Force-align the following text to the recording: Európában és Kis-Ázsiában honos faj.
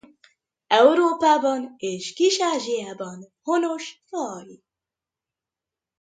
Európában 0.67 1.73
és 1.77 2.13
Kis-Ázsiában 2.13 3.33
honos 3.41 4.01
faj. 4.07 4.59